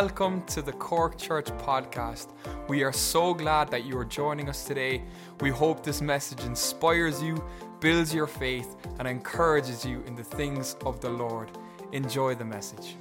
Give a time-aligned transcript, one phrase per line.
[0.00, 2.32] welcome to the Cork Church podcast.
[2.66, 5.04] We are so glad that you are joining us today.
[5.40, 7.40] We hope this message inspires you,
[7.78, 11.48] builds your faith, and encourages you in the things of the Lord.
[11.92, 12.96] Enjoy the message.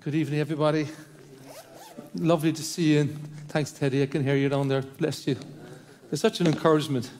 [0.00, 0.88] Good evening, everybody.
[2.14, 3.14] Lovely to see you.
[3.48, 4.02] Thanks, Teddy.
[4.02, 4.80] I can hear you down there.
[4.80, 5.36] Bless you.
[6.10, 7.10] It's such an encouragement.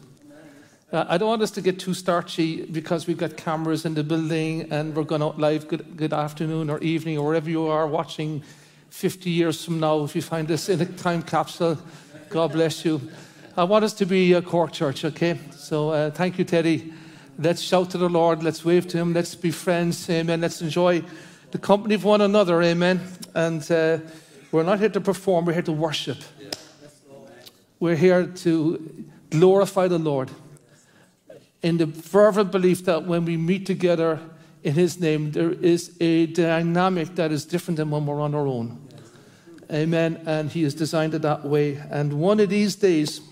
[0.95, 4.05] Uh, I don't want us to get too starchy because we've got cameras in the
[4.05, 5.67] building and we're going out live.
[5.67, 8.45] Good, good afternoon or evening or wherever you are watching
[8.91, 10.05] 50 years from now.
[10.05, 11.79] If you find this in a time capsule,
[12.29, 13.01] God bless you.
[13.57, 15.37] I want us to be a Cork church, okay?
[15.51, 16.93] So uh, thank you, Teddy.
[17.41, 18.45] Let's shout to the Lord.
[18.45, 19.15] Let's wave to Him.
[19.15, 20.09] Let's be friends.
[20.09, 20.43] Amen.
[20.43, 21.03] Let's enjoy
[21.51, 22.63] the company of one another.
[22.63, 23.01] Amen.
[23.35, 23.99] And uh,
[24.53, 26.19] we're not here to perform, we're here to worship.
[27.81, 30.31] We're here to glorify the Lord
[31.65, 34.21] in the fervent belief that when we meet together
[34.63, 38.47] in His name, there is a dynamic that is different than when we're on our
[38.47, 38.87] own.
[39.73, 40.23] Amen.
[40.27, 41.77] And He has designed it that way.
[41.91, 43.23] And one of these days,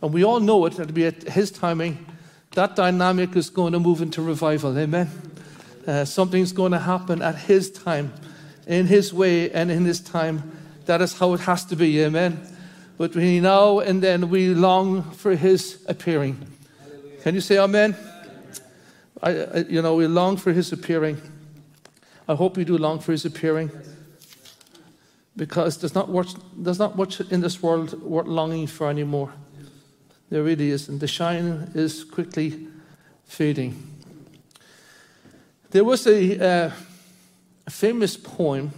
[0.00, 2.06] and we all know it, it'll be at His timing,
[2.52, 4.78] that dynamic is going to move into revival.
[4.78, 5.10] Amen.
[5.86, 8.10] Uh, something's going to happen at His time,
[8.66, 10.50] in His way, and in His time.
[10.86, 12.00] That is how it has to be.
[12.00, 12.40] Amen.
[12.96, 16.51] Between now and then, we long for His appearing.
[17.22, 17.94] Can you say amen?
[19.22, 21.22] I, I, you know, we long for his appearing.
[22.26, 23.70] I hope we do long for his appearing.
[25.36, 29.32] Because there's not, much, there's not much in this world worth longing for anymore.
[30.30, 30.98] There really isn't.
[30.98, 32.66] The shine is quickly
[33.24, 33.80] fading.
[35.70, 36.70] There was a, uh,
[37.68, 38.72] a famous poem.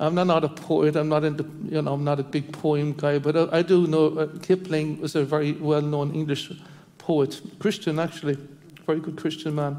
[0.00, 0.96] I'm not, not, a poet.
[0.96, 3.86] I'm not into, you know, I'm not a big poem guy, but I, I do
[3.86, 6.50] know uh, Kipling was a very well-known English
[7.08, 8.36] poet, Christian actually,
[8.84, 9.78] very good Christian man.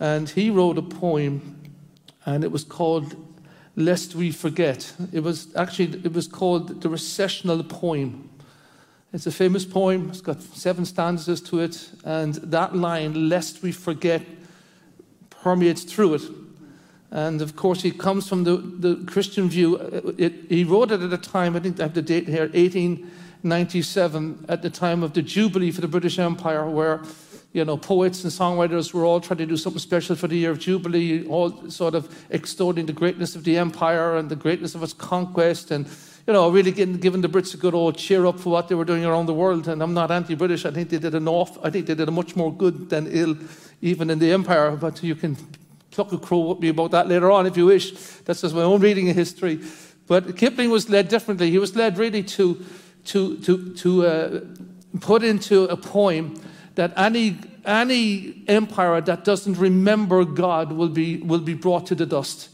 [0.00, 1.60] And he wrote a poem,
[2.24, 3.14] and it was called
[3.76, 4.90] Lest We Forget.
[5.12, 8.30] It was actually, it was called the Recessional Poem.
[9.12, 13.70] It's a famous poem, it's got seven stanzas to it, and that line, Lest We
[13.70, 14.22] Forget,
[15.28, 16.22] permeates through it.
[17.10, 19.78] And of course, he comes from the, the Christian view.
[19.78, 22.48] Uh, it, he wrote it at a time, I think I have the date here,
[22.48, 27.02] 1897, at the time of the Jubilee for the British Empire, where
[27.52, 30.50] you know, poets and songwriters were all trying to do something special for the year
[30.50, 34.82] of Jubilee, all sort of extolling the greatness of the empire and the greatness of
[34.82, 35.86] its conquest, and
[36.26, 38.74] you know, really getting, giving the Brits a good old cheer up for what they
[38.74, 39.68] were doing around the world.
[39.68, 40.66] And I'm not anti-British.
[40.66, 41.56] I think they did enough.
[41.64, 43.36] I think they did a much more good than ill,
[43.80, 44.72] even in the empire.
[44.72, 45.36] But you can
[45.96, 47.90] pluck a crow with me about that later on if you wish.
[48.24, 49.60] That's just my own reading of history.
[50.06, 51.50] But Kipling was led differently.
[51.50, 52.64] He was led really to
[53.06, 54.40] to, to, to uh,
[55.00, 56.40] put into a poem
[56.74, 62.06] that any, any empire that doesn't remember God will be, will be brought to the
[62.06, 62.50] dust.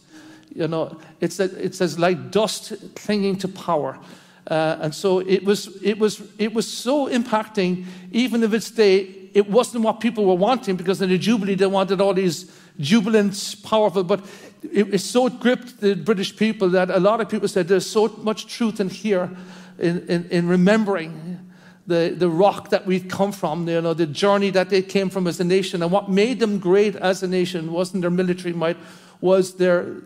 [0.54, 3.98] You know, it's, a, it's as like dust clinging to power.
[4.46, 9.21] Uh, and so it was, it, was, it was so impacting, even if its day,
[9.34, 13.56] it wasn't what people were wanting because in the Jubilee they wanted all these jubilant,
[13.62, 14.24] powerful, but
[14.62, 18.08] it, it so gripped the British people that a lot of people said there's so
[18.22, 19.30] much truth in here
[19.78, 21.38] in, in, in remembering
[21.86, 25.26] the, the rock that we've come from, you know, the journey that they came from
[25.26, 25.82] as a nation.
[25.82, 28.76] And what made them great as a nation wasn't their military might,
[29.20, 29.96] was their,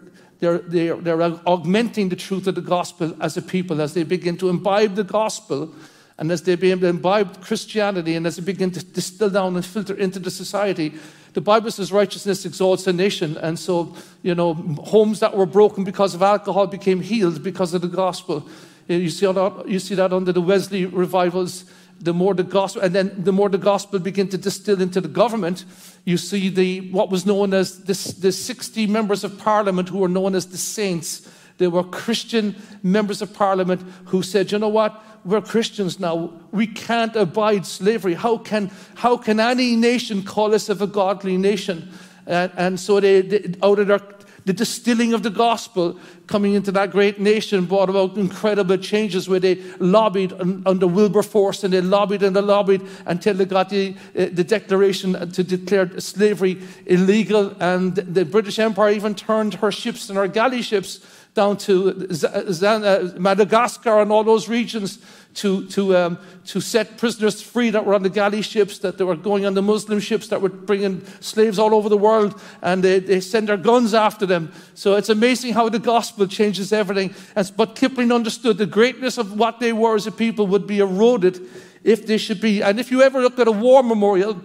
[0.41, 4.39] their, their, their augmenting the truth of the gospel as a people, as they begin
[4.39, 5.75] to imbibe the gospel,
[6.19, 9.95] and as they begin imbibe Christianity, and as they begin to distill down and filter
[9.95, 10.95] into the society.
[11.35, 13.37] The Bible says righteousness exalts a nation.
[13.37, 17.83] And so, you know, homes that were broken because of alcohol became healed because of
[17.83, 18.49] the gospel.
[18.89, 21.65] You see that, you see that under the Wesley revivals.
[21.99, 25.09] The more the gospel, and then the more the gospel began to distill into the
[25.09, 25.65] government,
[26.05, 30.09] you see the what was known as the, the 60 members of parliament who were
[30.09, 31.27] known as the saints.
[31.59, 35.03] They were Christian members of parliament who said, you know what?
[35.25, 36.33] We're Christians now.
[36.53, 38.15] We can't abide slavery.
[38.15, 41.91] How can, how can any nation call us of a godly nation?
[42.27, 44.01] And, and so they, they, out of their
[44.47, 45.99] the distilling of the gospel
[46.29, 50.33] coming into that great nation brought about incredible changes where they lobbied
[50.65, 55.33] under Wilberforce and they lobbied and they lobbied until they got the, uh, the declaration
[55.33, 57.57] to declare slavery illegal.
[57.59, 61.01] And the British Empire even turned her ships and her galley ships
[61.37, 64.99] down to uh, Madagascar and all those regions
[65.35, 69.05] to, to, um, to set prisoners free that were on the galley ships, that they
[69.05, 72.83] were going on the Muslim ships that were bringing slaves all over the world, and
[72.83, 74.51] they, they send their guns after them.
[74.75, 77.15] So it's amazing how the gospel changes everything.
[77.37, 80.79] As, but Kipling understood the greatness of what they were as a people would be
[80.79, 81.39] eroded
[81.85, 82.63] if they should be.
[82.63, 84.41] And if you ever look at a war memorial,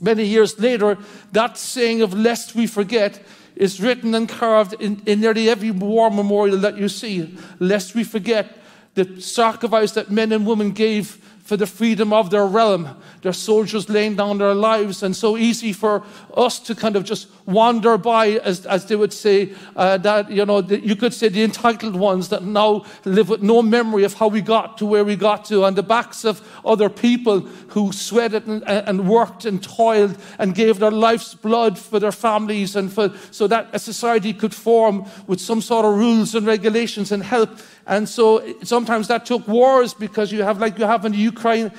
[0.00, 0.98] Many years later,
[1.32, 3.22] that saying of lest we forget
[3.56, 8.04] is written and carved in, in nearly every war memorial that you see, lest we
[8.04, 8.58] forget
[8.94, 12.88] the sacrifice that men and women gave for the freedom of their realm.
[13.22, 16.02] Their soldiers laying down their lives, and so easy for
[16.36, 20.46] us to kind of just wander by, as, as they would say, uh, that, you
[20.46, 24.14] know, the, you could say the entitled ones that now live with no memory of
[24.14, 27.92] how we got to where we got to, on the backs of other people who
[27.92, 32.92] sweated and, and worked and toiled and gave their life's blood for their families and
[32.92, 37.24] for, so that a society could form with some sort of rules and regulations and
[37.24, 37.50] help.
[37.84, 41.72] And so sometimes that took wars because you have, like you have in Ukraine,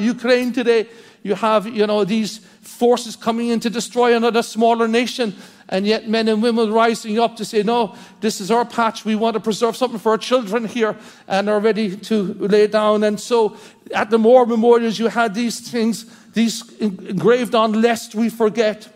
[0.00, 0.88] Ukraine, today,
[1.22, 5.34] you have, you know, these forces coming in to destroy another smaller nation.
[5.68, 9.04] And yet men and women rising up to say, no, this is our patch.
[9.04, 10.96] We want to preserve something for our children here
[11.28, 13.04] and are ready to lay down.
[13.04, 13.56] And so
[13.94, 18.88] at the war memorials, you had these things, these engraved on, lest we forget.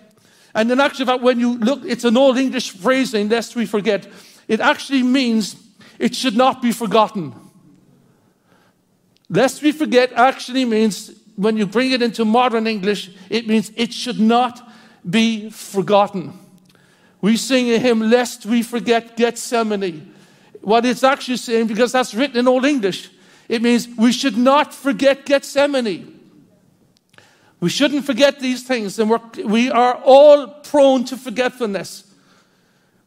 [0.54, 4.06] And in actual fact, when you look, it's an old English phrasing, lest we forget.
[4.48, 5.56] It actually means
[5.98, 7.34] it should not be forgotten.
[9.28, 13.92] Lest we forget actually means, when you bring it into modern English, it means it
[13.92, 14.68] should not
[15.08, 16.38] be forgotten.
[17.20, 20.14] We sing a hymn, Lest We Forget Gethsemane.
[20.60, 23.10] What it's actually saying, because that's written in Old English,
[23.48, 26.12] it means we should not forget Gethsemane.
[27.58, 32.04] We shouldn't forget these things, and we're, we are all prone to forgetfulness.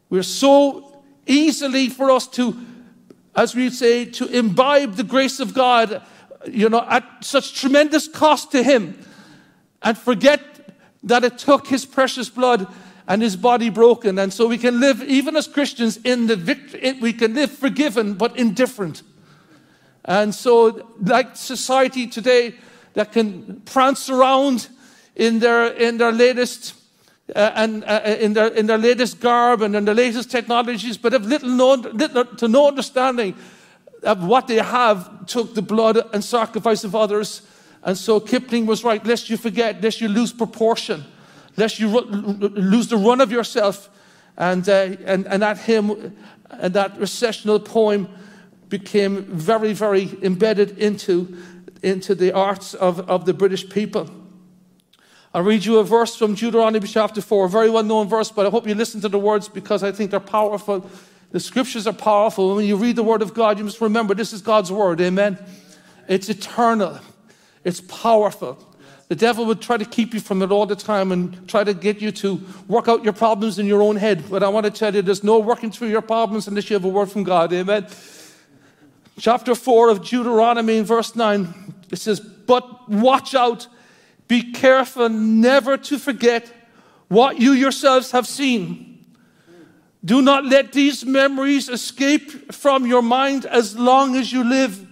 [0.09, 2.57] We're so easily for us to
[3.35, 6.01] as we say, to imbibe the grace of God,
[6.47, 8.99] you know, at such tremendous cost to Him,
[9.81, 10.41] and forget
[11.03, 12.67] that it took His precious blood
[13.07, 14.19] and His body broken.
[14.19, 18.13] And so we can live, even as Christians, in the victory, we can live forgiven
[18.13, 19.03] but indifferent.
[20.05, 22.55] And so, like society today,
[22.93, 24.67] that can prance around
[25.15, 26.73] in their, in their latest
[27.35, 31.13] uh, and uh, in, their, in their latest garb and in their latest technologies, but
[31.13, 33.35] have little, known, little to no understanding
[34.03, 37.41] of what they have took the blood and sacrifice of others.
[37.83, 41.03] And so Kipling was right, lest you forget, lest you lose proportion,
[41.57, 43.89] lest you lose the run of yourself.
[44.37, 46.15] And, uh, and, and that hymn,
[46.49, 48.07] and that recessional poem
[48.69, 51.37] became very, very embedded into,
[51.83, 54.09] into the arts of, of the British people.
[55.31, 58.47] I'll read you a verse from Deuteronomy chapter 4, a very well known verse, but
[58.47, 60.89] I hope you listen to the words because I think they're powerful.
[61.31, 62.55] The scriptures are powerful.
[62.55, 64.99] When you read the word of God, you must remember this is God's word.
[65.01, 65.37] Amen.
[66.07, 66.99] It's eternal,
[67.63, 68.65] it's powerful.
[69.09, 71.73] The devil would try to keep you from it all the time and try to
[71.73, 74.23] get you to work out your problems in your own head.
[74.29, 76.85] But I want to tell you, there's no working through your problems unless you have
[76.85, 77.51] a word from God.
[77.51, 77.87] Amen.
[79.19, 83.67] Chapter 4 of Deuteronomy, verse 9, it says, But watch out
[84.29, 86.53] be careful never to forget
[87.07, 89.03] what you yourselves have seen.
[90.05, 94.87] Do not let these memories escape from your mind as long as you live.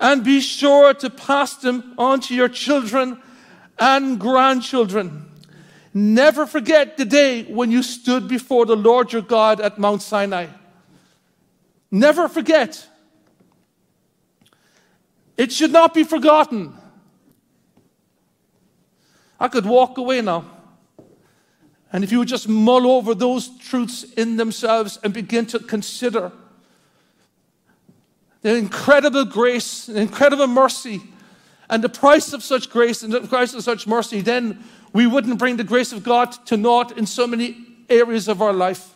[0.00, 3.20] And be sure to pass them on to your children
[3.80, 5.28] and grandchildren.
[5.92, 10.46] Never forget the day when you stood before the Lord your God at Mount Sinai.
[11.90, 12.86] Never forget.
[15.36, 16.77] It should not be forgotten.
[19.38, 20.44] I could walk away now.
[21.92, 26.32] And if you would just mull over those truths in themselves and begin to consider
[28.42, 31.02] the incredible grace, the incredible mercy,
[31.70, 35.38] and the price of such grace and the price of such mercy, then we wouldn't
[35.38, 37.56] bring the grace of God to naught in so many
[37.90, 38.94] areas of our life.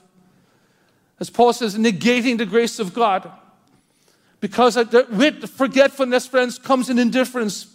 [1.18, 3.30] As Paul says, negating the grace of God.
[4.40, 7.71] Because with forgetfulness, friends, comes an indifference.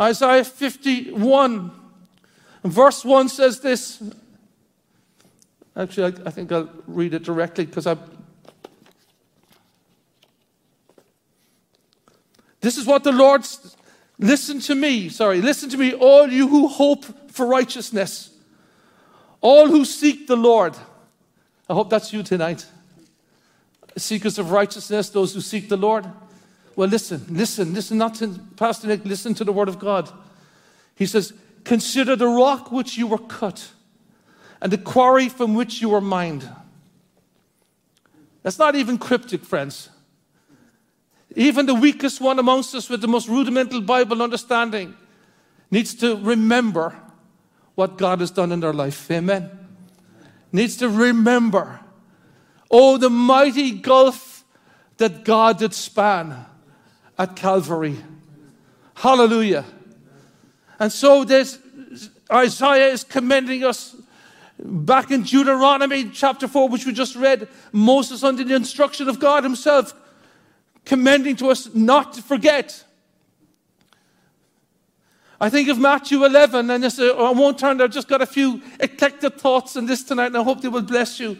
[0.00, 1.70] Isaiah 51,
[2.64, 4.02] verse 1 says this.
[5.76, 7.96] Actually, I, I think I'll read it directly because I.
[12.60, 13.46] This is what the Lord.
[14.18, 18.30] Listen to me, sorry, listen to me, all you who hope for righteousness,
[19.40, 20.76] all who seek the Lord.
[21.70, 22.66] I hope that's you tonight.
[23.96, 26.06] Seekers of righteousness, those who seek the Lord.
[26.80, 30.10] Well, listen, listen, listen, not to Pastor Nick, listen to the word of God.
[30.94, 33.72] He says, Consider the rock which you were cut
[34.62, 36.48] and the quarry from which you were mined.
[38.42, 39.90] That's not even cryptic, friends.
[41.36, 44.94] Even the weakest one amongst us with the most rudimental Bible understanding
[45.70, 46.98] needs to remember
[47.74, 49.10] what God has done in their life.
[49.10, 49.50] Amen.
[50.50, 51.80] Needs to remember,
[52.70, 54.46] oh, the mighty gulf
[54.96, 56.46] that God did span
[57.20, 57.98] at Calvary.
[58.94, 59.66] Hallelujah.
[60.78, 61.58] And so this
[62.32, 63.94] Isaiah is commending us
[64.58, 67.46] back in Deuteronomy chapter 4, which we just read.
[67.72, 69.92] Moses, under the instruction of God Himself,
[70.86, 72.84] commending to us not to forget.
[75.38, 78.22] I think of Matthew 11, and this, uh, I won't turn there, I've just got
[78.22, 81.36] a few eclectic thoughts on this tonight, and I hope they will bless you.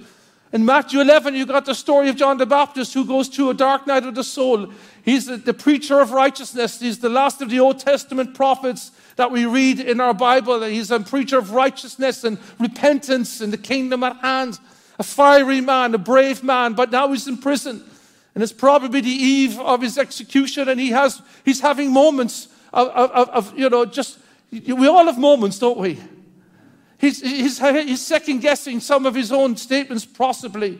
[0.52, 3.54] In Matthew 11, you got the story of John the Baptist who goes through a
[3.54, 4.72] dark night of the soul.
[5.04, 6.80] He's the, the, preacher of righteousness.
[6.80, 10.62] He's the last of the Old Testament prophets that we read in our Bible.
[10.62, 14.58] He's a preacher of righteousness and repentance and the kingdom at hand.
[14.98, 17.84] A fiery man, a brave man, but now he's in prison.
[18.34, 22.88] And it's probably the eve of his execution, and he has, he's having moments of,
[22.88, 24.18] of, of you know, just,
[24.50, 25.98] we all have moments, don't we?
[27.00, 30.78] He's, he's, he's second guessing some of his own statements, possibly.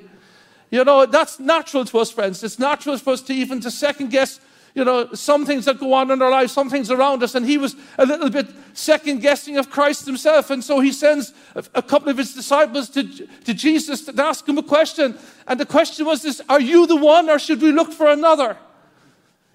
[0.71, 2.45] You know, that's natural to us, friends.
[2.45, 4.39] It's natural for us to even to second guess,
[4.75, 7.35] you know, some things that go on in our lives, some things around us.
[7.35, 10.51] And he was a little bit second guessing of Christ himself.
[10.51, 11.33] And so he sends
[11.75, 13.03] a couple of his disciples to,
[13.45, 15.19] to Jesus to ask him a question.
[15.49, 18.59] And the question was this Are you the one, or should we look for another?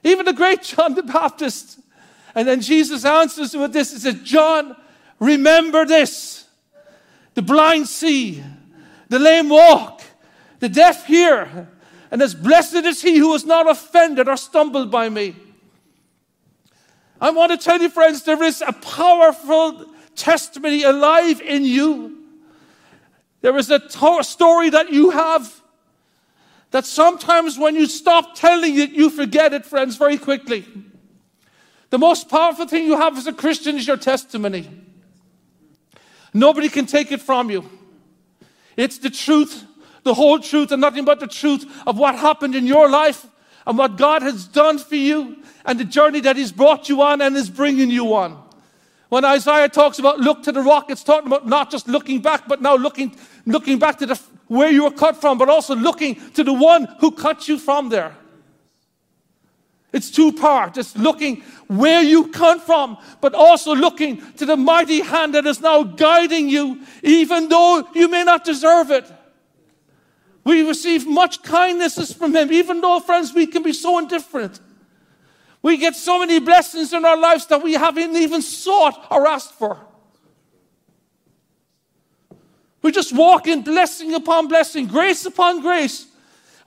[0.04, 1.80] Even the great John the Baptist.
[2.34, 4.76] And then Jesus answers with this He says, John,
[5.20, 6.45] remember this.
[7.36, 8.44] The blind see,
[9.10, 10.02] the lame walk,
[10.60, 11.70] the deaf hear,
[12.10, 15.36] and as blessed is he who is not offended or stumbled by me.
[17.20, 22.24] I want to tell you, friends, there is a powerful testimony alive in you.
[23.42, 25.62] There is a to- story that you have
[26.72, 30.66] that sometimes when you stop telling it, you forget it, friends, very quickly.
[31.90, 34.85] The most powerful thing you have as a Christian is your testimony.
[36.36, 37.64] Nobody can take it from you.
[38.76, 39.64] It's the truth,
[40.04, 43.26] the whole truth, and nothing but the truth of what happened in your life
[43.66, 47.22] and what God has done for you and the journey that He's brought you on
[47.22, 48.38] and is bringing you on.
[49.08, 52.50] When Isaiah talks about look to the rock, it's talking about not just looking back,
[52.50, 53.16] but now looking,
[53.46, 56.84] looking back to the, where you were cut from, but also looking to the one
[57.00, 58.14] who cut you from there.
[59.94, 60.78] It's two part.
[60.78, 65.62] It's looking where you come from, but also looking to the mighty hand that is
[65.62, 69.10] now guiding you, even though you may not deserve it.
[70.44, 74.60] We receive much kindnesses from Him, even though, friends, we can be so indifferent.
[75.62, 79.54] We get so many blessings in our lives that we haven't even sought or asked
[79.54, 79.80] for.
[82.84, 86.06] We just walk in blessing upon blessing, grace upon grace.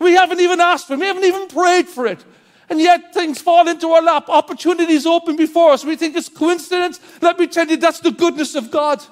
[0.01, 2.25] We haven't even asked for it, we haven't even prayed for it.
[2.71, 4.29] And yet things fall into our lap.
[4.29, 5.85] Opportunities open before us.
[5.85, 7.01] We think it's coincidence.
[7.23, 9.03] Let me tell you, that's the goodness of God.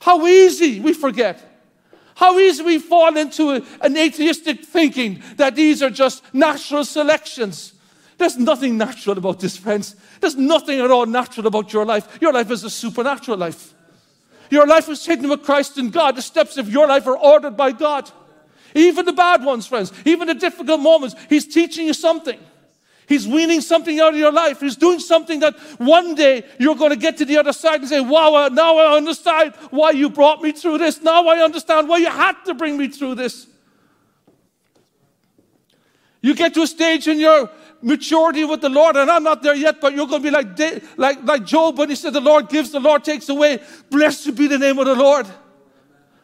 [0.00, 1.42] How easy we forget.
[2.16, 7.72] How easy we fall into a, an atheistic thinking that these are just natural selections.
[8.18, 9.96] There's nothing natural about this, friends.
[10.20, 12.18] There's nothing at all natural about your life.
[12.20, 13.74] Your life is a supernatural life.
[14.50, 16.16] Your life is hidden with Christ in God.
[16.16, 18.10] The steps of your life are ordered by God.
[18.74, 22.38] Even the bad ones, friends, even the difficult moments, He's teaching you something.
[23.06, 24.60] He's weaning something out of your life.
[24.60, 27.88] He's doing something that one day you're going to get to the other side and
[27.88, 31.02] say, Wow, uh, now I understand why you brought me through this.
[31.02, 33.46] Now I understand why you had to bring me through this.
[36.22, 37.50] You get to a stage in your
[37.82, 40.58] maturity with the Lord, and I'm not there yet, but you're going to be like,
[40.96, 43.60] like, like Job when he said, The Lord gives, the Lord takes away.
[43.90, 45.26] Blessed be the name of the Lord.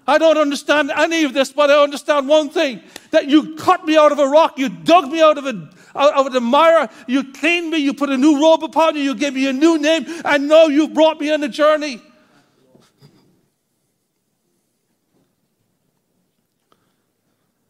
[0.06, 3.96] I don't understand any of this, but I understand one thing that you cut me
[3.96, 7.32] out of a rock, you dug me out of, a, out of the mire, you
[7.32, 10.04] cleaned me, you put a new robe upon me, you gave me a new name,
[10.24, 12.00] and now you've brought me on a journey.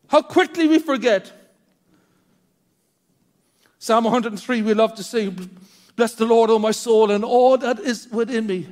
[0.09, 1.31] How quickly we forget.
[3.79, 5.51] Psalm 103, we love to sing,
[5.97, 8.67] Bless the Lord, O my soul, and all that is within me.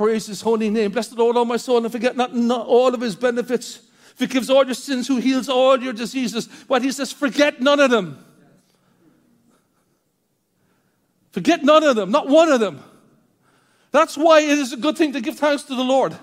[0.00, 0.92] Praise his holy name.
[0.92, 3.80] Bless the Lord, all my soul, and forget not, not all of his benefits.
[4.14, 6.48] Forgives all your sins, who heals all your diseases.
[6.66, 8.24] But he says, forget none of them.
[11.32, 12.82] Forget none of them, not one of them.
[13.90, 16.16] That's why it is a good thing to give thanks to the Lord.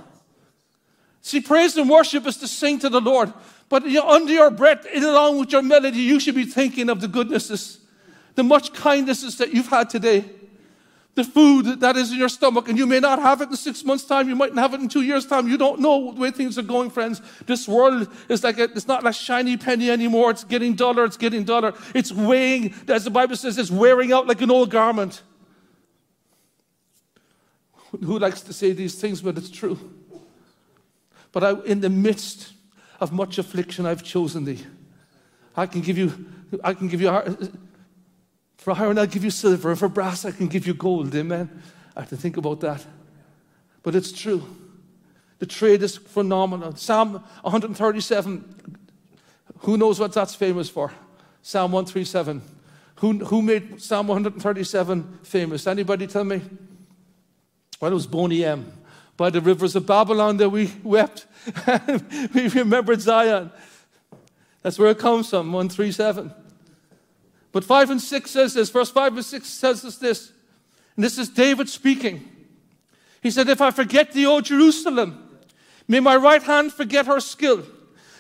[1.21, 3.31] See, praise and worship is to sing to the Lord.
[3.69, 7.77] But under your breath, along with your melody, you should be thinking of the goodnesses,
[8.33, 10.25] the much kindnesses that you've had today
[11.17, 13.83] the food that is in your stomach, and you may not have it in six
[13.83, 14.29] months' time.
[14.29, 15.47] You might not have it in two years' time.
[15.47, 17.23] You don't know the way things are going, friends.
[17.47, 20.29] This world is like a, it's not a shiny penny anymore.
[20.29, 21.05] It's getting duller.
[21.05, 21.73] It's getting duller.
[21.95, 25.23] It's weighing, as the Bible says, it's wearing out like an old garment.
[27.89, 29.79] Who likes to say these things, but it's true.
[31.31, 32.53] But I, in the midst
[32.99, 34.63] of much affliction, I've chosen thee.
[35.55, 36.13] I can give you,
[36.63, 37.09] I can give you
[38.57, 39.75] for iron, I'll give you silver.
[39.75, 41.15] For brass, I can give you gold.
[41.15, 41.61] Amen.
[41.95, 42.85] I have to think about that.
[43.83, 44.43] but it's true.
[45.39, 46.75] The trade is phenomenal.
[46.75, 48.43] Psalm 137,
[49.59, 50.91] who knows what that's famous for?
[51.41, 52.41] Psalm 137.
[52.97, 55.67] Who, who made Psalm 137 famous?
[55.67, 56.41] Anybody tell me?
[57.79, 58.71] Well, it was Boney M.
[59.15, 61.27] By the rivers of Babylon that we wept.
[62.33, 63.51] we remembered Zion.
[64.63, 66.33] That's where it comes from, 137.
[67.57, 68.69] But 5 and 6 says this.
[68.69, 70.31] Verse 5 and 6 says us this.
[70.95, 72.29] And this is David speaking.
[73.23, 75.27] He said, If I forget thee, O Jerusalem,
[75.87, 77.63] may my right hand forget her skill.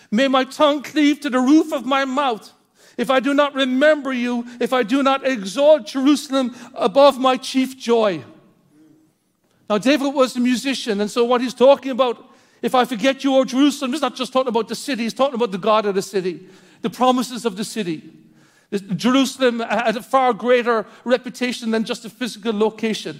[0.09, 2.51] May my tongue cleave to the roof of my mouth.
[2.97, 7.77] If I do not remember you, if I do not exalt Jerusalem above my chief
[7.77, 8.23] joy.
[9.69, 12.27] Now, David was a musician, and so what he's talking about,
[12.63, 15.35] if I forget you, O Jerusalem, he's not just talking about the city, he's talking
[15.35, 16.49] about the God of the city,
[16.81, 18.01] the promises of the city.
[18.71, 23.19] Jerusalem had a far greater reputation than just a physical location.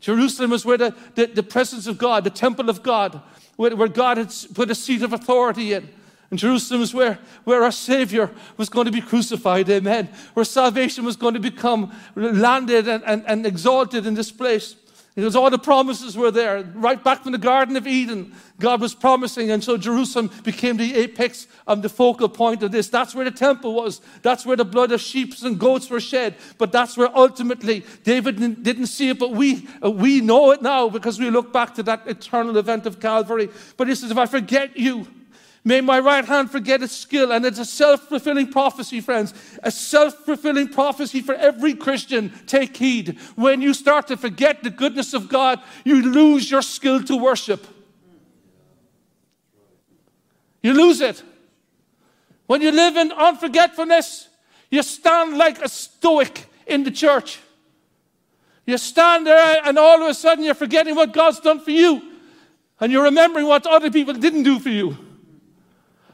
[0.00, 3.20] Jerusalem was where the, the, the presence of God, the temple of God,
[3.56, 5.88] where, where God had put a seat of authority in.
[6.30, 10.08] And Jerusalem is where, where our Savior was going to be crucified, amen.
[10.34, 14.76] Where salvation was going to become landed and, and, and exalted in this place.
[15.16, 16.62] Because all the promises were there.
[16.74, 19.50] Right back from the Garden of Eden, God was promising.
[19.50, 22.88] And so Jerusalem became the apex and the focal point of this.
[22.88, 24.00] That's where the temple was.
[24.22, 26.36] That's where the blood of sheep and goats were shed.
[26.58, 30.88] But that's where ultimately David didn't see it, but we, uh, we know it now
[30.88, 33.48] because we look back to that eternal event of Calvary.
[33.76, 35.08] But he says, if I forget you,
[35.62, 37.32] May my right hand forget its skill.
[37.32, 39.34] And it's a self fulfilling prophecy, friends.
[39.62, 42.32] A self fulfilling prophecy for every Christian.
[42.46, 43.18] Take heed.
[43.36, 47.66] When you start to forget the goodness of God, you lose your skill to worship.
[50.62, 51.22] You lose it.
[52.46, 54.28] When you live in unforgetfulness,
[54.70, 57.38] you stand like a stoic in the church.
[58.66, 62.02] You stand there, and all of a sudden you're forgetting what God's done for you.
[62.78, 65.09] And you're remembering what other people didn't do for you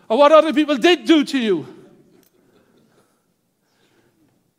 [0.08, 1.66] or what other people did do to you.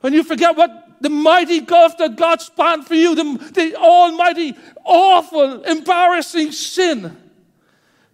[0.02, 4.56] When you forget what the mighty gulf that God spanned for you, the, the almighty,
[4.84, 7.16] awful, embarrassing sin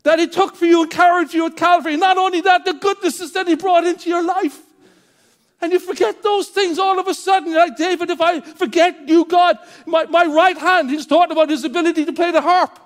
[0.03, 1.97] that He took for you and carried for you at Calvary.
[1.97, 4.59] Not only that, the goodnesses that He brought into your life.
[5.61, 7.53] And you forget those things all of a sudden.
[7.53, 11.63] Like David, if I forget you, God, my, my right hand, he's talking about his
[11.63, 12.77] ability to play the harp.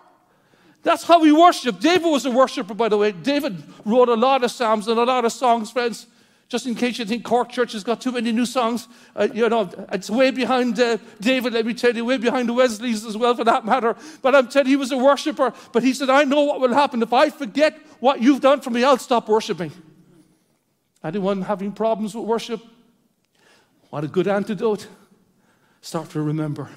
[0.84, 1.80] That's how we worship.
[1.80, 3.12] David was a worshiper, by the way.
[3.12, 6.08] David wrote a lot of psalms and a lot of songs, friends.
[6.50, 8.88] Just in case you think Cork Church has got too many new songs,
[9.18, 12.54] uh, you know, it's way behind uh, David, let me tell you, way behind the
[12.54, 13.98] Wesleys as well, for that matter.
[14.22, 15.54] But I'm telling you, he was a worshiper.
[15.74, 17.02] But he said, I know what will happen.
[17.02, 19.74] If I forget what you've done for me, I'll stop worshiping.
[21.04, 22.62] Anyone having problems with worship?
[23.90, 24.88] What a good antidote.
[25.82, 26.70] Start to remember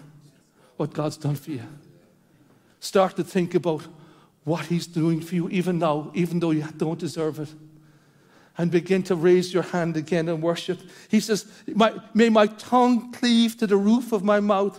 [0.76, 1.62] what God's done for you.
[2.80, 3.82] Start to think about
[4.44, 7.48] what He's doing for you, even now, even though you don't deserve it.
[8.58, 10.80] And begin to raise your hand again and worship.
[11.08, 11.46] He says,
[12.14, 14.78] May my tongue cleave to the roof of my mouth.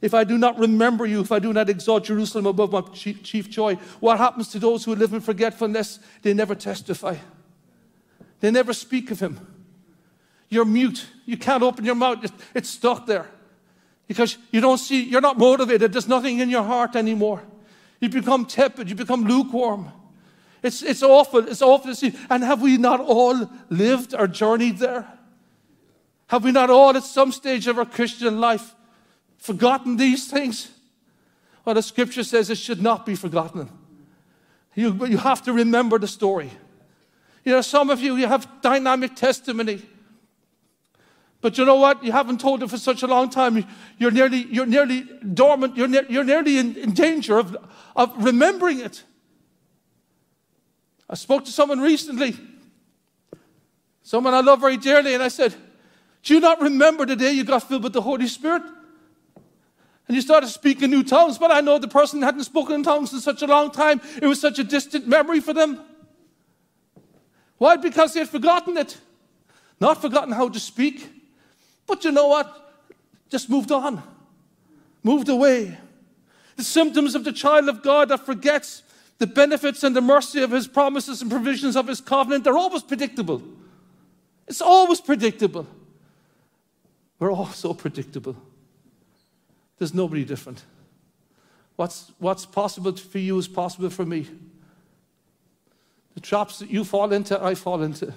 [0.00, 3.48] If I do not remember you, if I do not exalt Jerusalem above my chief
[3.50, 6.00] joy, what happens to those who live in forgetfulness?
[6.22, 7.16] They never testify,
[8.40, 9.46] they never speak of Him.
[10.48, 11.06] You're mute.
[11.24, 13.26] You can't open your mouth, it's stuck there
[14.12, 15.92] because you don't see, you're not motivated.
[15.92, 17.42] There's nothing in your heart anymore.
[17.98, 19.90] You become tepid, you become lukewarm.
[20.62, 21.48] It's, it's awful.
[21.48, 22.14] It's awful to see.
[22.30, 25.06] And have we not all lived or journeyed there?
[26.28, 28.74] Have we not all, at some stage of our Christian life,
[29.38, 30.70] forgotten these things?
[31.64, 33.70] Well, the scripture says it should not be forgotten.
[34.74, 36.50] You, you have to remember the story.
[37.44, 39.82] You know, some of you, you have dynamic testimony.
[41.42, 42.02] But you know what?
[42.04, 43.66] You haven't told it for such a long time.
[43.98, 45.02] You're nearly, you're nearly
[45.34, 45.76] dormant.
[45.76, 47.56] You're, ne- you're nearly in, in danger of,
[47.96, 49.02] of remembering it.
[51.10, 52.38] I spoke to someone recently,
[54.02, 55.54] someone I love very dearly, and I said,
[56.22, 58.62] Do you not remember the day you got filled with the Holy Spirit?
[60.06, 63.12] And you started speaking new tongues, but I know the person hadn't spoken in tongues
[63.12, 64.00] in such a long time.
[64.22, 65.80] It was such a distant memory for them.
[67.58, 67.76] Why?
[67.76, 68.96] Because they had forgotten it.
[69.80, 71.21] Not forgotten how to speak,
[71.92, 72.74] but you know what?
[73.28, 74.02] Just moved on,
[75.02, 75.76] moved away.
[76.56, 78.82] The symptoms of the child of God that forgets
[79.18, 82.82] the benefits and the mercy of his promises and provisions of his covenant, they're always
[82.82, 83.42] predictable.
[84.48, 85.66] It's always predictable.
[87.18, 88.36] We're all so predictable.
[89.76, 90.64] There's nobody different.
[91.76, 94.30] What's, what's possible for you is possible for me.
[96.14, 98.14] The traps that you fall into, I fall into.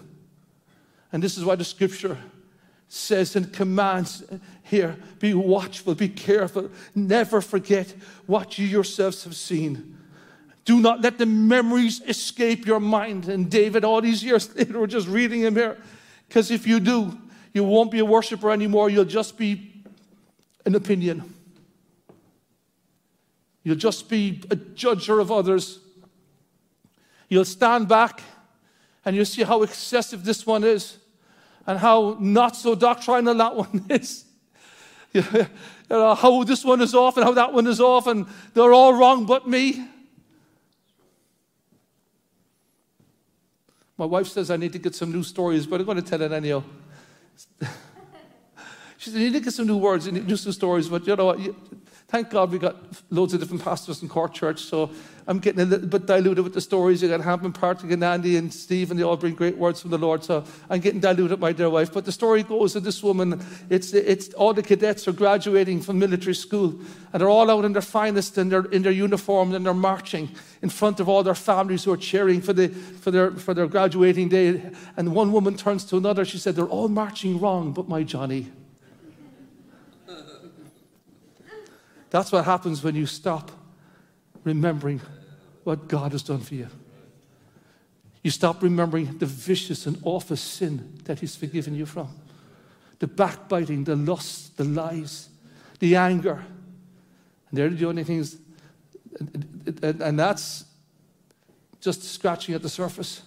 [1.11, 2.17] And this is why the scripture
[2.87, 4.23] says and commands
[4.63, 7.93] here be watchful, be careful, never forget
[8.25, 9.97] what you yourselves have seen.
[10.65, 13.29] Do not let the memories escape your mind.
[13.29, 15.77] And David, all these years later, we're just reading him here.
[16.27, 17.15] Because if you do,
[17.53, 18.89] you won't be a worshiper anymore.
[18.89, 19.71] You'll just be
[20.65, 21.33] an opinion.
[23.63, 25.79] You'll just be a judger of others.
[27.29, 28.21] You'll stand back
[29.05, 30.97] and you'll see how excessive this one is
[31.67, 34.25] and how not so doctrinal that one is.
[35.13, 35.23] you
[35.89, 38.93] know, how this one is off and how that one is off, and they're all
[38.93, 39.87] wrong but me.
[43.97, 46.21] My wife says I need to get some new stories, but I'm going to tell
[46.21, 46.63] it anyhow.
[48.97, 51.25] she said, You need to get some new words, and new stories, but you know
[51.25, 51.39] what?
[52.15, 52.77] Thank God we got
[53.09, 54.89] loads of different pastors in Cork Church, so
[55.27, 57.03] I'm getting a little bit diluted with the stories.
[57.03, 59.91] You got Hampton Patrick and Andy and Steve, and they all bring great words from
[59.91, 61.91] the Lord, so I'm getting diluted, my dear wife.
[61.91, 65.99] But the story goes that this woman, it's, it's all the cadets are graduating from
[65.99, 66.79] military school,
[67.11, 70.29] and they're all out in their finest in their, in their uniform, and they're marching
[70.61, 73.67] in front of all their families who are cheering for, the, for, their, for their
[73.67, 74.61] graduating day.
[74.95, 78.53] And one woman turns to another, she said, They're all marching wrong, but my Johnny.
[82.15, 83.51] That's what happens when you stop
[84.45, 85.01] remembering
[85.65, 86.69] what God has done for you.
[88.23, 92.07] You stop remembering the vicious and awful sin that He's forgiven you from
[92.99, 95.27] the backbiting, the lust, the lies,
[95.79, 96.45] the anger.
[97.49, 98.37] And they're the only things,
[99.19, 100.63] and, that's
[101.81, 103.23] just scratching at the surface.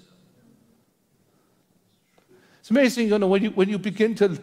[2.60, 4.40] It's amazing, you know, when you, when you begin to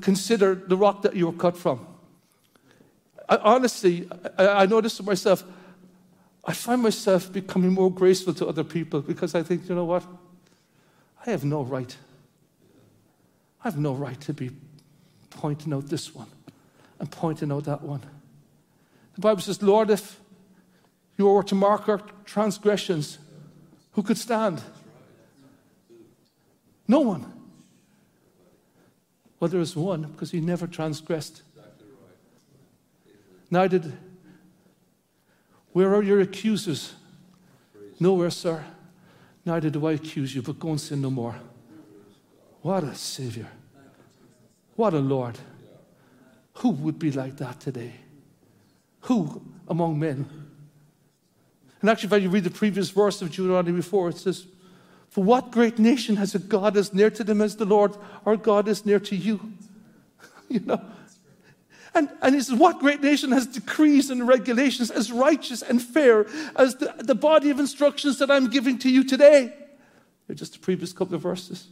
[0.00, 1.86] consider the rock that you were cut from.
[3.30, 5.44] I, honestly, I, I noticed to myself,
[6.44, 10.04] I find myself becoming more graceful to other people because I think, you know what?
[11.24, 11.96] I have no right.
[13.62, 14.50] I have no right to be
[15.30, 16.26] pointing out this one
[16.98, 18.00] and pointing out that one.
[19.14, 20.18] The Bible says, Lord, if
[21.16, 23.18] you were to mark our transgressions,
[23.92, 24.62] who could stand?
[26.88, 27.32] No one.
[29.38, 31.42] Well, there is one because he never transgressed.
[33.50, 33.98] Neither did.
[35.72, 36.94] Where are your accusers?
[37.98, 38.64] Nowhere, sir.
[39.44, 41.36] Neither do I accuse you, but go and sin no more.
[42.62, 43.48] What a Savior.
[44.76, 45.38] What a Lord.
[46.54, 47.92] Who would be like that today?
[49.02, 50.28] Who among men?
[51.80, 54.46] And actually, if you read the previous verse of Deuteronomy before, it says,
[55.08, 57.96] For what great nation has a God as near to them as the Lord?
[58.26, 59.52] Our God is near to you.
[60.48, 60.80] you know,
[61.94, 66.26] and, and he says, What great nation has decrees and regulations as righteous and fair
[66.56, 69.52] as the, the body of instructions that I'm giving to you today?
[70.26, 71.66] They're just the previous couple of verses.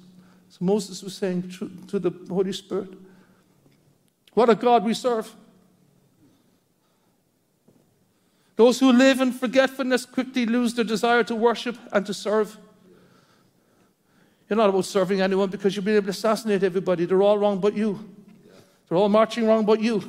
[0.49, 2.89] So Moses was saying to, to the Holy Spirit,
[4.35, 5.33] What a God we serve.
[8.57, 12.59] Those who live in forgetfulness quickly lose their desire to worship and to serve.
[14.51, 17.05] You're not about serving anyone because you've been able to assassinate everybody.
[17.05, 18.18] They're all wrong but you.
[18.89, 20.03] They're all marching wrong but you.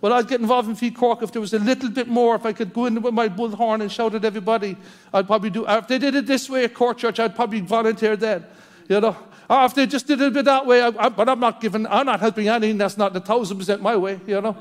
[0.00, 2.46] Well, I'd get involved in Feed Cork if there was a little bit more, if
[2.46, 4.76] I could go in with my bullhorn and shout at everybody.
[5.12, 8.16] I'd probably do, if they did it this way at Cork Church, I'd probably volunteer
[8.16, 8.44] then.
[8.88, 9.16] You know,
[9.50, 11.60] or if they just did it a bit that way, I, I, but I'm not
[11.60, 14.56] giving, I'm not helping anything that's not the thousand percent my way, you know.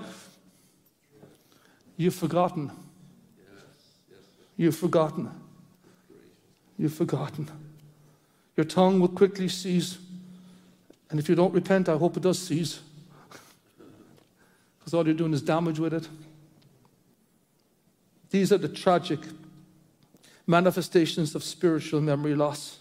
[1.98, 2.72] You've forgotten.
[4.56, 5.30] You've forgotten.
[6.78, 7.50] You've forgotten.
[8.56, 10.00] Your tongue will quickly cease.
[11.10, 12.82] And if you don't repent, I hope it does cease
[14.88, 16.08] because all you're doing is damage with it.
[18.30, 19.20] These are the tragic
[20.46, 22.78] manifestations of spiritual memory loss.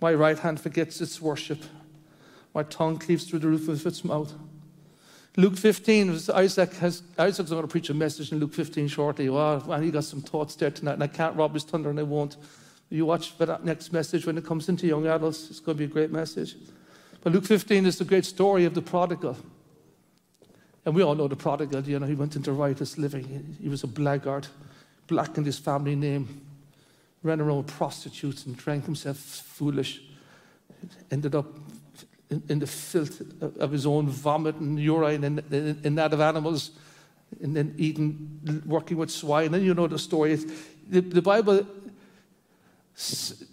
[0.00, 1.58] My right hand forgets its worship.
[2.54, 4.32] My tongue cleaves through the roof of its mouth.
[5.36, 9.28] Luke 15, Isaac has, Isaac's going to preach a message in Luke 15 shortly.
[9.28, 12.04] Well, he got some thoughts there tonight, and I can't rob his thunder, and I
[12.04, 12.36] won't.
[12.90, 15.50] You watch for that next message when it comes into young adults.
[15.50, 16.54] It's going to be a great message.
[17.22, 19.36] But Luke 15 is the great story of the prodigal.
[20.86, 23.56] And we all know the prodigal, you know, he went into riotous living.
[23.60, 24.46] He was a blackguard,
[25.08, 26.40] blackened his family name,
[27.24, 30.00] ran around with prostitutes and drank himself foolish.
[31.10, 31.46] Ended up
[32.30, 33.20] in, the filth
[33.58, 36.70] of his own vomit and urine and, in, in that of animals,
[37.42, 39.52] and then eating, working with swine.
[39.54, 40.36] And you know the story.
[40.88, 41.66] The, the Bible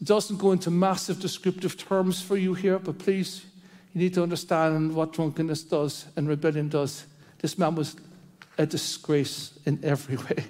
[0.04, 3.44] doesn't go into massive descriptive terms for you here, but please,
[3.96, 7.08] you need to understand what drunkenness does and rebellion does.
[7.44, 7.98] This man was
[8.58, 10.46] a disgrace in every way.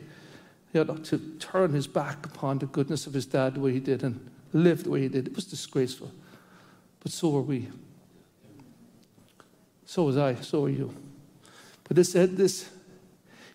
[0.73, 3.79] You know, to turn his back upon the goodness of his dad the way he
[3.79, 6.11] did and live the way he did, it was disgraceful.
[6.99, 7.67] But so were we.
[9.87, 10.93] So was I, so are you.
[11.83, 12.69] But this, said this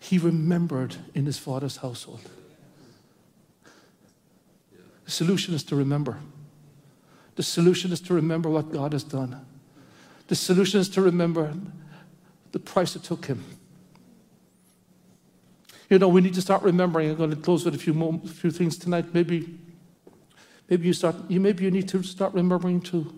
[0.01, 2.21] he remembered in his father's household.
[5.05, 6.17] The solution is to remember.
[7.37, 9.45] The solution is to remember what God has done.
[10.27, 11.53] The solution is to remember
[12.51, 13.43] the price it took him.
[15.89, 17.09] You know, we need to start remembering.
[17.09, 19.13] I'm going to close with a few, few things tonight.
[19.13, 19.57] Maybe,
[20.69, 21.15] maybe you start.
[21.27, 23.11] You maybe you need to start remembering to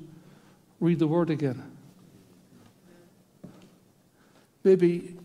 [0.80, 1.64] read the Word again.
[4.64, 5.18] Maybe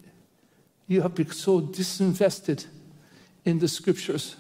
[0.88, 2.66] you have been so disinvested
[3.45, 4.37] in the Scriptures,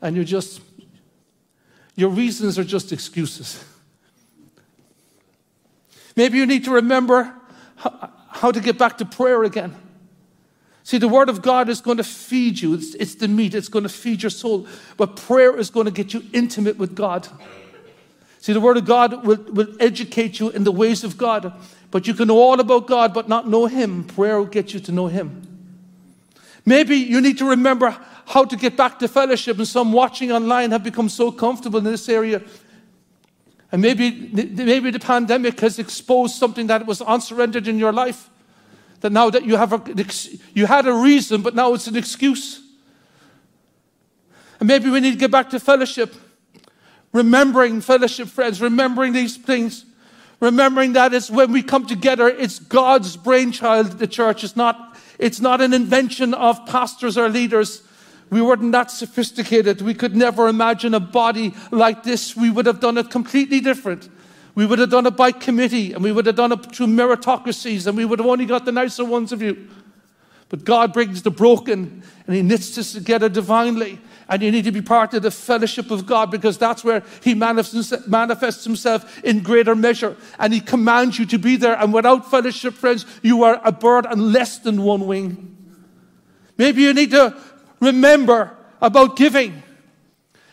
[0.00, 0.62] and you're just
[1.94, 3.62] your reasons are just excuses.
[6.16, 7.34] Maybe you need to remember
[7.76, 8.10] how
[8.50, 9.76] to get back to prayer again.
[10.84, 12.74] See, the Word of God is going to feed you.
[12.74, 14.66] It's, it's, the meat, it's going to feed your soul.
[14.96, 17.28] But prayer is going to get you intimate with God.
[18.40, 21.52] See, the Word of God will, will educate you in the ways of God.
[21.92, 24.04] But you can know all about God but not know Him.
[24.04, 25.46] Prayer will get you to know Him.
[26.66, 30.70] Maybe you need to remember how to get back to fellowship, and some watching online
[30.70, 32.42] have become so comfortable in this area.
[33.70, 38.28] And maybe, maybe the pandemic has exposed something that was unsurrendered in your life
[39.02, 40.04] that now that you have a,
[40.54, 42.60] you had a reason, but now it's an excuse.
[44.58, 46.14] And maybe we need to get back to fellowship,
[47.12, 49.84] remembering fellowship, friends, remembering these things,
[50.40, 53.98] remembering that it's when we come together, it's God's brainchild.
[53.98, 54.96] The church is not.
[55.18, 57.82] It's not an invention of pastors or leaders.
[58.30, 59.82] We weren't that sophisticated.
[59.82, 62.34] We could never imagine a body like this.
[62.34, 64.08] We would have done it completely different.
[64.54, 67.86] We would have done it by committee and we would have done it through meritocracies
[67.86, 69.68] and we would have only got the nicer ones of you.
[70.50, 73.98] But God brings the broken and He knits us together divinely.
[74.28, 77.34] And you need to be part of the fellowship of God because that's where He
[77.34, 80.16] manifests Himself in greater measure.
[80.38, 81.76] And He commands you to be there.
[81.78, 85.56] And without fellowship, friends, you are a bird on less than one wing.
[86.58, 87.34] Maybe you need to
[87.80, 89.62] remember about giving.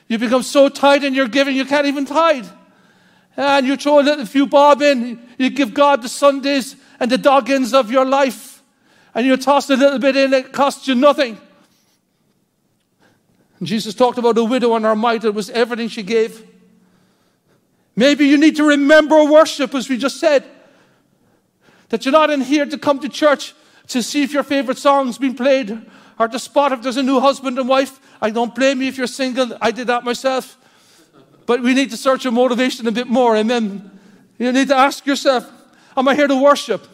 [0.07, 2.47] You become so tight in your giving, you can't even tithe
[3.39, 7.17] and you throw a little few bob in, you give God the Sundays and the
[7.17, 8.61] doggins of your life,
[9.15, 11.39] and you toss a little bit in, it costs you nothing.
[13.59, 16.45] And Jesus talked about a widow and her mite, it was everything she gave.
[17.95, 20.43] Maybe you need to remember worship, as we just said.
[21.89, 23.53] That you're not in here to come to church
[23.87, 25.81] to see if your favorite song's been played
[26.19, 28.01] or to spot if there's a new husband and wife.
[28.21, 29.57] I don't blame you if you're single.
[29.61, 30.57] I did that myself.
[31.49, 33.35] But we need to search our motivation a bit more.
[33.35, 33.89] Amen.
[34.37, 35.51] You need to ask yourself,
[35.97, 36.87] Am I here to worship?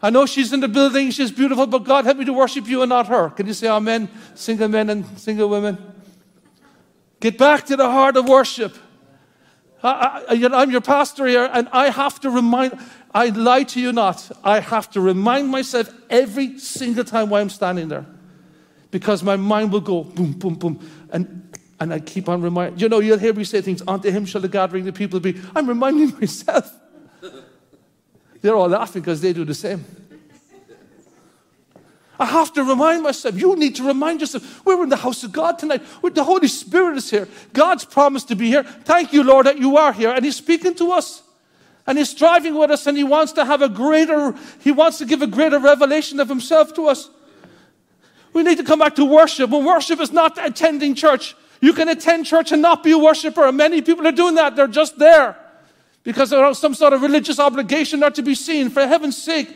[0.00, 2.80] I know she's in the building, she's beautiful, but God help me to worship you
[2.80, 3.28] and not her.
[3.28, 5.76] Can you say amen, single men and single women?
[7.20, 8.74] Get back to the heart of worship.
[9.82, 12.78] I, am your pastor here, and I have to remind,
[13.12, 17.50] I lie to you not, I have to remind myself every single time why I'm
[17.50, 18.06] standing there.
[18.90, 20.90] Because my mind will go boom, boom, boom.
[21.10, 24.26] And and I keep on reminding, you know, you'll hear me say things, unto him
[24.26, 25.40] shall the gathering the people be.
[25.54, 26.72] I'm reminding myself.
[28.40, 29.84] They're all laughing because they do the same.
[32.18, 33.36] I have to remind myself.
[33.36, 34.64] You need to remind yourself.
[34.64, 35.82] We're in the house of God tonight.
[36.02, 37.26] The Holy Spirit is here.
[37.52, 38.62] God's promised to be here.
[38.62, 40.10] Thank you, Lord, that you are here.
[40.10, 41.22] And He's speaking to us.
[41.86, 42.86] And He's striving with us.
[42.86, 46.28] And He wants to have a greater, He wants to give a greater revelation of
[46.28, 47.10] Himself to us.
[48.32, 49.52] We need to come back to worship.
[49.52, 51.34] And worship is not attending church.
[51.64, 53.46] You can attend church and not be a worshiper.
[53.46, 54.54] And many people are doing that.
[54.54, 55.34] They're just there
[56.02, 58.68] because have some sort of religious obligation not to be seen.
[58.68, 59.48] For heaven's sake,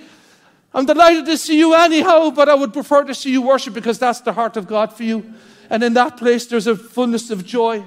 [0.73, 3.99] I'm delighted to see you anyhow, but I would prefer to see you worship because
[3.99, 5.35] that's the heart of God for you.
[5.69, 7.85] And in that place, there's a fullness of joy.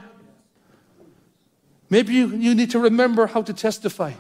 [1.90, 4.14] Maybe you, you need to remember how to testify.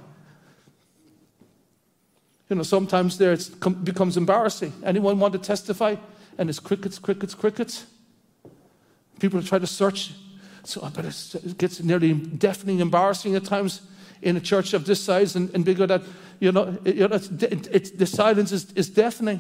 [2.49, 3.51] You know, sometimes there it
[3.83, 4.73] becomes embarrassing.
[4.83, 5.97] Anyone want to testify?
[6.39, 7.85] And it's crickets, crickets, crickets.
[9.21, 10.13] People try to search.
[10.63, 13.81] So, but it gets nearly deafening, embarrassing at times
[14.23, 16.01] in a church of this size and, and bigger that,
[16.39, 19.39] you know, it, you know it's, it's, the silence is, is deafening.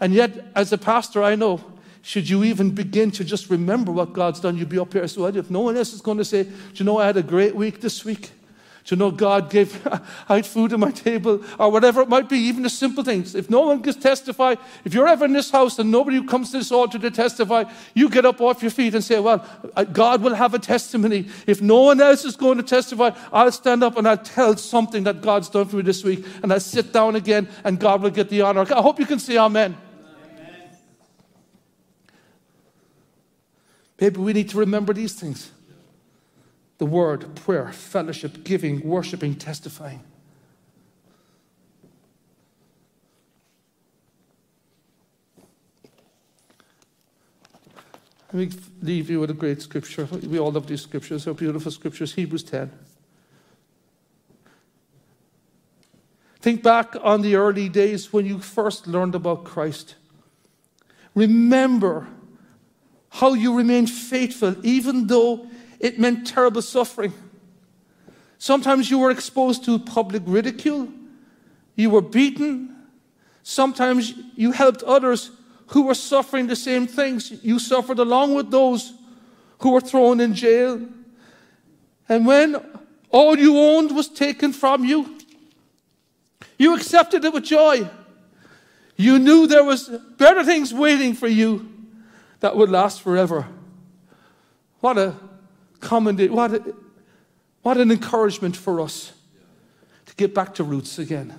[0.00, 1.60] And yet, as a pastor, I know,
[2.02, 5.36] should you even begin to just remember what God's done, you'd be up here well.
[5.36, 7.54] If no one else is going to say, Do you know I had a great
[7.54, 8.32] week this week?
[8.88, 9.86] To know God gave
[10.30, 13.34] out food on my table or whatever it might be, even the simple things.
[13.34, 16.58] If no one can testify, if you're ever in this house and nobody comes to
[16.58, 19.44] this altar to testify, you get up off your feet and say, Well,
[19.76, 21.28] uh, God will have a testimony.
[21.46, 25.04] If no one else is going to testify, I'll stand up and I'll tell something
[25.04, 28.08] that God's done for me this week and I'll sit down again and God will
[28.08, 28.62] get the honor.
[28.74, 29.76] I hope you can say Amen.
[30.32, 30.70] amen.
[34.00, 35.50] Maybe we need to remember these things
[36.78, 40.02] the word, prayer, fellowship, giving, worshiping, testifying.
[48.32, 48.50] Let me
[48.82, 50.04] leave you with a great scripture.
[50.04, 51.24] We all love these scriptures.
[51.24, 52.14] They're beautiful scriptures.
[52.14, 52.70] Hebrews 10.
[56.40, 59.96] Think back on the early days when you first learned about Christ.
[61.14, 62.06] Remember
[63.08, 65.48] how you remained faithful, even though
[65.80, 67.12] it meant terrible suffering.
[68.38, 70.88] Sometimes you were exposed to public ridicule,
[71.74, 72.74] you were beaten.
[73.42, 75.30] Sometimes you helped others
[75.68, 77.32] who were suffering the same things.
[77.42, 78.92] You suffered along with those
[79.60, 80.86] who were thrown in jail.
[82.08, 82.56] And when
[83.10, 85.18] all you owned was taken from you,
[86.58, 87.88] you accepted it with joy.
[88.96, 89.88] You knew there was
[90.18, 91.68] better things waiting for you
[92.40, 93.46] that would last forever.
[94.80, 95.14] What a
[95.80, 96.62] commendation, what,
[97.62, 99.12] what an encouragement for us
[100.06, 101.34] to get back to roots again.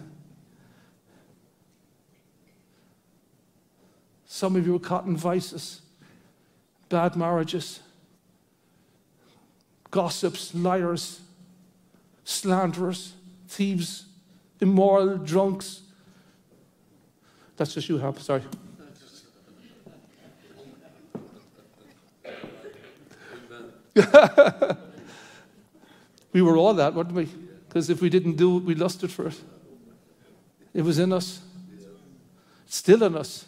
[4.25, 5.81] Some of you were caught in vices,
[6.87, 7.81] bad marriages,
[9.91, 11.21] gossips, liars,
[12.23, 13.13] slanderers,
[13.47, 14.05] thieves,
[14.61, 15.81] immoral drunks.
[17.57, 18.19] That's just you, help.
[18.19, 18.43] Sorry.
[26.33, 27.29] we were all that, weren't we?
[27.67, 29.39] Because if we didn't do it, we lusted for it.
[30.73, 31.41] It was in us.
[32.65, 33.45] It's still in us.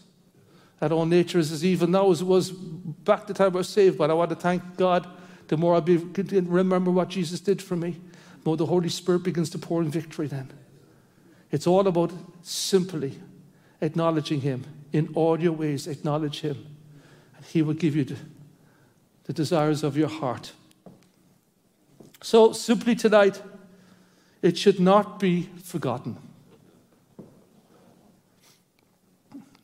[0.80, 3.70] That old nature is as evil now as it was back the time I was
[3.70, 3.98] saved.
[3.98, 5.08] But I want to thank God.
[5.48, 9.24] The more I be, remember what Jesus did for me, the more the Holy Spirit
[9.24, 10.52] begins to pour in victory then.
[11.52, 12.12] It's all about
[12.42, 13.20] simply
[13.82, 14.64] acknowledging Him.
[14.94, 16.66] In all your ways, acknowledge Him.
[17.36, 18.16] And He will give you the,
[19.32, 20.52] the desires of your heart.
[22.22, 23.42] So, simply tonight,
[24.42, 26.18] it should not be forgotten.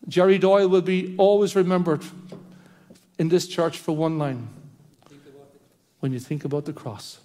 [0.08, 2.02] Jerry Doyle will be always remembered
[3.20, 4.48] in this church for one line
[6.00, 7.20] when you think about the cross.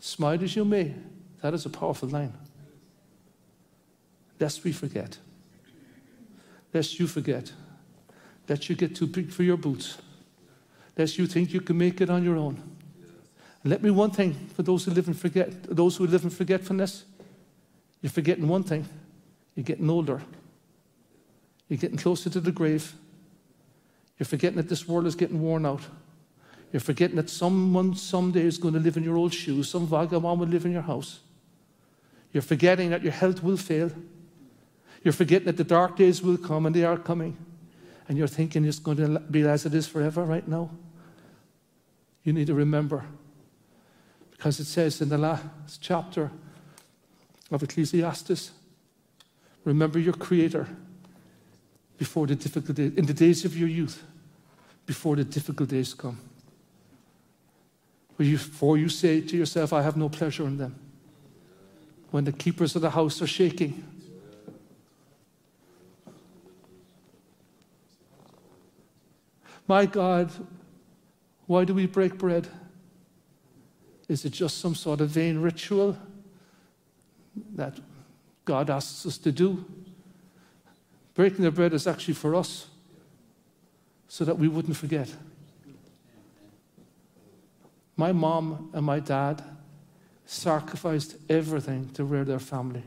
[0.00, 0.94] Smile as you may,
[1.42, 2.32] that is a powerful line.
[4.40, 5.18] Lest we forget.
[6.74, 7.52] Lest you forget.
[8.48, 9.98] Lest you get too big for your boots.
[10.94, 12.60] that you think you can make it on your own.
[13.62, 16.30] And let me one thing for those who live in forget those who live in
[16.30, 17.04] forgetfulness,
[18.00, 18.86] you're forgetting one thing.
[19.54, 20.20] You're getting older.
[21.68, 22.92] You're getting closer to the grave.
[24.18, 25.82] You're forgetting that this world is getting worn out.
[26.72, 29.68] You're forgetting that someone someday is going to live in your old shoes.
[29.68, 31.20] Some vagabond will live in your house.
[32.32, 33.90] You're forgetting that your health will fail.
[35.04, 37.36] You're forgetting that the dark days will come, and they are coming.
[38.08, 40.70] And you're thinking it's going to be as it is forever right now.
[42.24, 43.04] You need to remember.
[44.30, 46.30] Because it says in the last chapter
[47.50, 48.50] of Ecclesiastes
[49.64, 50.66] remember your Creator
[51.98, 54.02] before the difficult in the days of your youth,
[54.86, 56.18] before the difficult days come.
[58.18, 60.74] Before you say to yourself, I have no pleasure in them
[62.10, 63.84] when the keepers of the house are shaking.
[69.66, 70.30] My God,
[71.46, 72.48] why do we break bread?
[74.08, 75.96] Is it just some sort of vain ritual
[77.54, 77.78] that
[78.44, 79.64] God asks us to do?
[81.14, 82.66] Breaking the bread is actually for us
[84.08, 85.08] so that we wouldn't forget.
[87.96, 89.42] My mom and my dad
[90.26, 92.82] sacrificed everything to rear their family.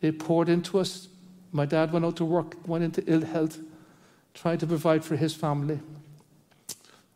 [0.00, 1.08] They poured into us.
[1.52, 3.58] My dad went out to work, went into ill health,
[4.34, 5.80] tried to provide for his family.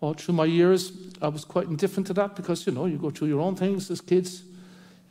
[0.00, 3.10] All through my years, I was quite indifferent to that because, you know, you go
[3.10, 4.42] through your own things as kids,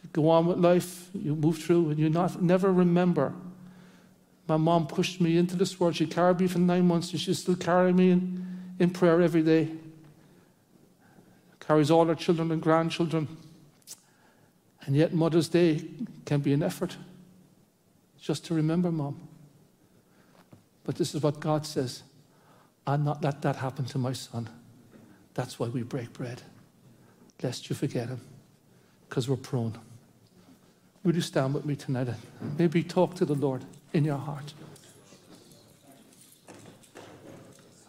[0.04, 3.34] you go on with life, you move through, and you not, never remember.
[4.48, 5.96] My mom pushed me into this world.
[5.96, 8.46] She carried me for nine months, and she's still carrying me in,
[8.80, 9.70] in prayer every day.
[11.60, 13.28] Carries all her children and grandchildren.
[14.86, 15.82] And yet, Mother's Day
[16.26, 16.98] can be an effort
[18.20, 19.20] just to remember mom.
[20.84, 22.04] But this is what God says
[22.86, 24.50] I'll not let that happen to my son.
[25.34, 26.42] That's why we break bread,
[27.42, 28.22] lest you forget him,
[29.08, 29.78] because we're prone.
[31.04, 33.64] Would you stand with me tonight and maybe talk to the Lord
[33.94, 34.54] in your heart?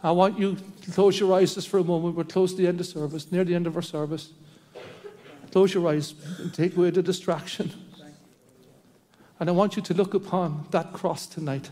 [0.03, 2.15] I want you to close your eyes just for a moment.
[2.15, 4.33] We're close to the end of service, near the end of our service.
[5.51, 7.73] Close your eyes and take away the distraction.
[9.41, 11.71] And I want you to look upon that cross tonight.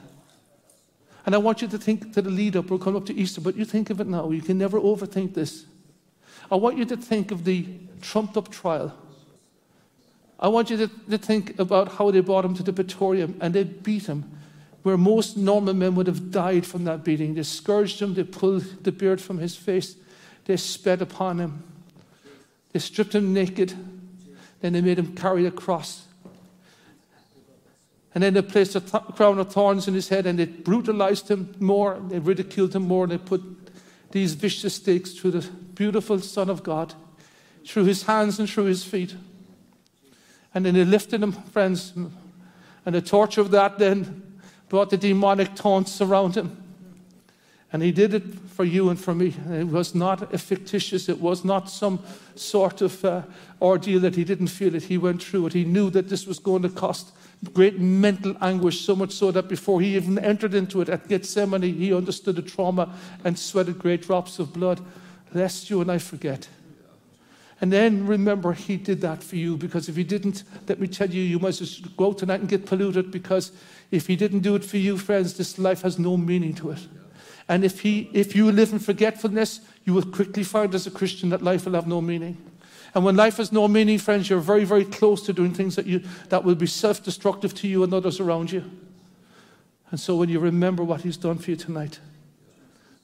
[1.25, 2.71] And I want you to think to the lead up.
[2.71, 4.31] We'll come up to Easter, but you think of it now.
[4.31, 5.67] You can never overthink this.
[6.51, 7.67] I want you to think of the
[8.01, 8.93] trumped up trial.
[10.41, 13.55] I want you to, to think about how they brought him to the Praetorium and
[13.55, 14.25] they beat him.
[14.83, 17.35] where most normal men would have died from that beating.
[17.35, 19.97] They scourged him, they pulled the beard from his face,
[20.45, 21.63] they spat upon him,
[22.73, 23.75] they stripped him naked,
[24.61, 26.07] then they made him carry a cross.
[28.15, 31.31] And then they placed a th- crown of thorns in his head and they brutalized
[31.31, 33.43] him more, they ridiculed him more, and they put
[34.13, 36.95] these vicious stakes through the beautiful Son of God,
[37.67, 39.15] through his hands and through his feet.
[40.55, 41.95] And then they lifted him, friends,
[42.85, 46.59] and the torture of that then brought the demonic taunts around him.
[47.73, 49.35] And he did it for you and for me.
[49.51, 52.01] It was not a fictitious, it was not some
[52.35, 53.23] sort of uh,
[53.63, 54.85] ordeal that he didn't feel it.
[54.85, 55.53] He went through it.
[55.55, 57.13] He knew that this was going to cost
[57.53, 61.63] great mental anguish, so much so that before he even entered into it at Gethsemane,
[61.63, 64.81] he understood the trauma and sweated great drops of blood,
[65.35, 66.49] lest you and I forget.
[67.61, 71.09] And then remember, he did that for you because if he didn't, let me tell
[71.09, 73.53] you, you must just go tonight and get polluted because
[73.93, 76.81] if he didn't do it for you, friends, this life has no meaning to it.
[77.49, 81.29] And if, he, if you live in forgetfulness, you will quickly find as a Christian
[81.31, 82.37] that life will have no meaning.
[82.95, 85.87] And when life has no meaning, friends, you're very, very close to doing things that,
[85.87, 88.71] you, that will be self destructive to you and others around you.
[89.91, 92.01] And so when you remember what He's done for you tonight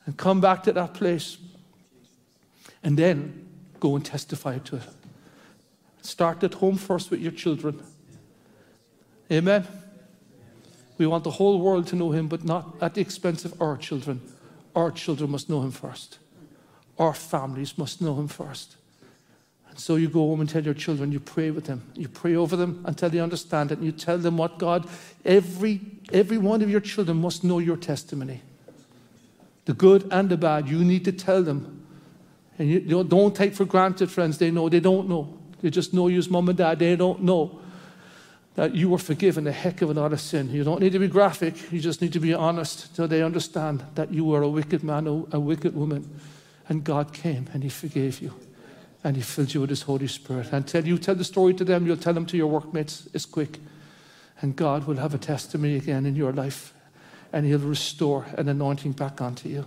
[0.06, 1.38] and come back to that place
[2.82, 3.46] and then
[3.80, 4.82] go and testify to it.
[6.02, 7.82] Start at home first with your children.
[9.30, 9.66] Amen.
[10.96, 13.76] We want the whole world to know Him, but not at the expense of our
[13.76, 14.20] children.
[14.74, 16.18] Our children must know Him first.
[16.98, 18.76] Our families must know Him first.
[19.78, 21.82] So you go home and tell your children, you pray with them.
[21.94, 23.78] You pray over them until they understand it.
[23.78, 24.88] And you tell them what God,
[25.24, 25.80] every,
[26.12, 28.42] every one of your children must know your testimony.
[29.66, 30.68] The good and the bad.
[30.68, 31.86] You need to tell them.
[32.58, 34.38] And you don't take for granted, friends.
[34.38, 34.68] They know.
[34.68, 35.38] They don't know.
[35.62, 36.80] They just know you as mom and dad.
[36.80, 37.60] They don't know
[38.56, 40.50] that you were forgiven a heck of a lot of sin.
[40.50, 41.70] You don't need to be graphic.
[41.70, 45.06] You just need to be honest so they understand that you were a wicked man,
[45.06, 46.18] a wicked woman.
[46.68, 48.34] And God came and He forgave you
[49.04, 50.52] and He fills you with His Holy Spirit.
[50.52, 53.08] And tell you tell the story to them, you'll tell them to your workmates.
[53.14, 53.58] It's quick.
[54.40, 56.72] And God will have a testimony again in your life,
[57.32, 59.66] and He'll restore an anointing back onto you.